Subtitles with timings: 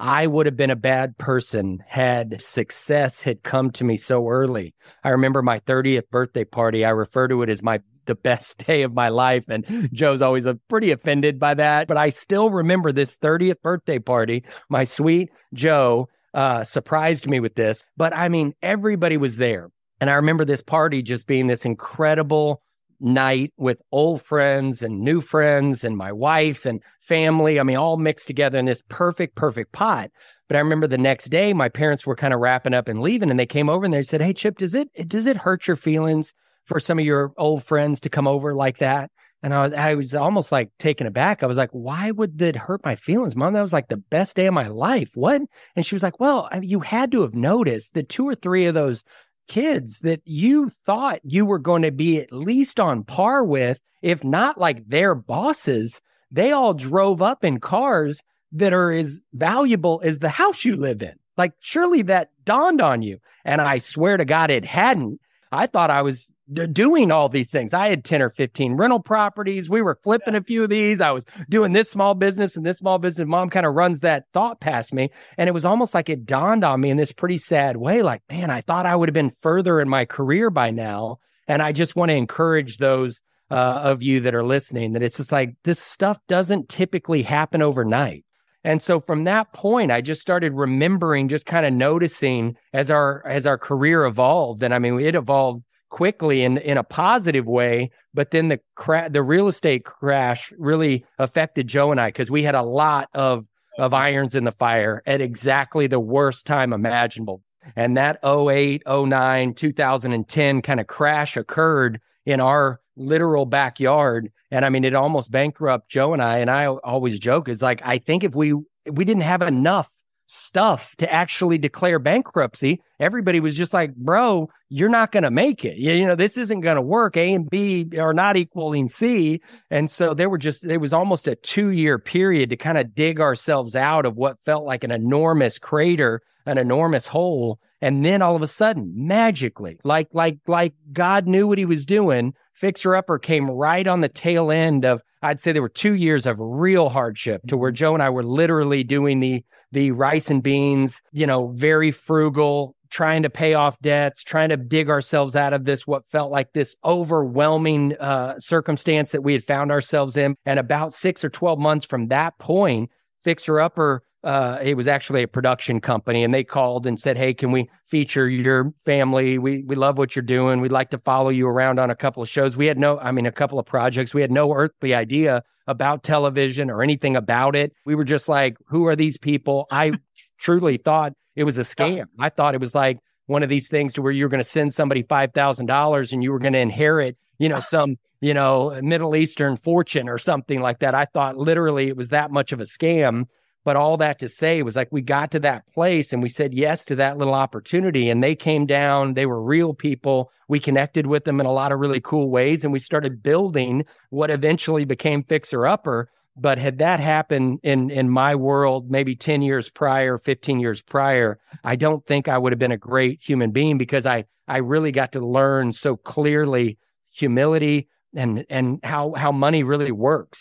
[0.00, 4.74] I would have been a bad person had success had come to me so early.
[5.04, 6.86] I remember my 30th birthday party.
[6.86, 9.44] I refer to it as my the best day of my life.
[9.48, 11.86] And Jo's always a pretty offended by that.
[11.86, 14.42] But I still remember this 30th birthday party.
[14.70, 17.84] My sweet Jo uh, surprised me with this.
[17.96, 19.70] But I mean, everybody was there.
[20.00, 22.62] And I remember this party just being this incredible
[23.00, 27.58] night with old friends and new friends and my wife and family.
[27.58, 30.10] I mean, all mixed together in this perfect, perfect pot.
[30.48, 33.30] But I remember the next day, my parents were kind of wrapping up and leaving,
[33.30, 35.76] and they came over and they said, "Hey, Chip, does it does it hurt your
[35.76, 39.10] feelings for some of your old friends to come over like that?"
[39.42, 41.42] And I was, I was almost like taken aback.
[41.42, 43.54] I was like, why would that hurt my feelings, mom?
[43.54, 45.12] That was like the best day of my life.
[45.14, 45.40] What?
[45.74, 48.34] And she was like, well, I mean, you had to have noticed that two or
[48.34, 49.02] three of those
[49.50, 54.22] kids that you thought you were going to be at least on par with, if
[54.22, 56.00] not like their bosses,
[56.30, 58.22] they all drove up in cars
[58.52, 61.14] that are as valuable as the house you live in.
[61.36, 63.18] Like, surely that dawned on you.
[63.44, 65.20] And I swear to God, it hadn't.
[65.52, 66.32] I thought I was
[66.72, 67.74] doing all these things.
[67.74, 69.68] I had 10 or 15 rental properties.
[69.68, 71.00] We were flipping a few of these.
[71.00, 73.26] I was doing this small business and this small business.
[73.26, 75.10] Mom kind of runs that thought past me.
[75.36, 78.22] And it was almost like it dawned on me in this pretty sad way like,
[78.30, 81.18] man, I thought I would have been further in my career by now.
[81.48, 85.16] And I just want to encourage those uh, of you that are listening that it's
[85.16, 88.24] just like this stuff doesn't typically happen overnight.
[88.64, 93.26] And so from that point, I just started remembering, just kind of noticing as our
[93.26, 94.62] as our career evolved.
[94.62, 99.08] And I mean, it evolved quickly in in a positive way, but then the cra-
[99.10, 103.46] the real estate crash really affected Jo and I because we had a lot of
[103.78, 107.42] of irons in the fire at exactly the worst time imaginable.
[107.76, 114.30] And that 08, 09, 2010 kind of crash occurred in our literal backyard.
[114.50, 116.38] And I mean, it almost bankrupt Jo and I.
[116.38, 119.90] And I always joke, it's like, I think if we, we didn't have enough
[120.26, 125.64] stuff to actually declare bankruptcy, everybody was just like, bro, you're not going to make
[125.64, 125.76] it.
[125.76, 127.16] You, you know, this isn't going to work.
[127.16, 129.40] A and B are not equaling C.
[129.70, 132.94] And so there were just, it was almost a two year period to kind of
[132.94, 137.60] dig ourselves out of what felt like an enormous crater, an enormous hole.
[137.80, 141.86] And then all of a sudden, magically, like, like, like God knew what he was
[141.86, 145.94] doing, Fixer Upper came right on the tail end of, I'd say there were two
[145.94, 150.30] years of real hardship to where Jo and I were literally doing the, the rice
[150.30, 155.36] and beans, you know, very frugal, trying to pay off debts, trying to dig ourselves
[155.36, 160.16] out of this, what felt like this overwhelming uh, circumstance that we had found ourselves
[160.16, 160.36] in.
[160.44, 162.90] And about six or 12 months from that point,
[163.24, 167.32] Fixer Upper uh, it was actually a production company and they called and said, Hey,
[167.32, 169.38] can we feature your family?
[169.38, 170.60] We, we love what you're doing.
[170.60, 172.56] We'd like to follow you around on a couple of shows.
[172.56, 174.12] We had no, I mean, a couple of projects.
[174.12, 177.72] We had no earthly idea about television or anything about it.
[177.86, 179.66] We were just like, who are these people?
[179.70, 179.92] I
[180.38, 182.06] truly thought it was a scam.
[182.18, 184.44] I thought it was like one of these things to where you were going to
[184.44, 189.16] send somebody $5,000 and you were going to inherit, you know, some, you know, Middle
[189.16, 190.94] Eastern fortune or something like that.
[190.94, 193.26] I thought literally it was that much of a scam.
[193.64, 196.54] But all that to say was like we got to that place and we said
[196.54, 198.08] yes to that little opportunity.
[198.08, 200.32] And they came down, they were real people.
[200.48, 202.64] We connected with them in a lot of really cool ways.
[202.64, 206.10] And we started building what eventually became Fixer Upper.
[206.36, 211.38] But had that happened in in my world maybe 10 years prior, 15 years prior,
[211.64, 214.90] I don't think I would have been a great human being because I I really
[214.90, 216.78] got to learn so clearly
[217.10, 220.38] humility, and and how how money really works.